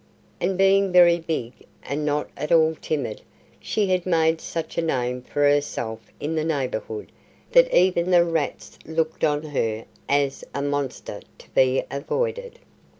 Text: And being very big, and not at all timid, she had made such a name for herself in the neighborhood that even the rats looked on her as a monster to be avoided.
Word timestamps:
And 0.39 0.57
being 0.57 0.91
very 0.91 1.19
big, 1.19 1.53
and 1.83 2.03
not 2.03 2.31
at 2.35 2.51
all 2.51 2.73
timid, 2.81 3.21
she 3.59 3.89
had 3.91 4.07
made 4.07 4.41
such 4.41 4.75
a 4.75 4.81
name 4.81 5.21
for 5.21 5.43
herself 5.43 5.99
in 6.19 6.33
the 6.33 6.43
neighborhood 6.43 7.11
that 7.51 7.71
even 7.71 8.09
the 8.09 8.25
rats 8.25 8.79
looked 8.83 9.23
on 9.23 9.43
her 9.43 9.85
as 10.09 10.43
a 10.55 10.63
monster 10.63 11.21
to 11.37 11.49
be 11.51 11.83
avoided. 11.91 12.57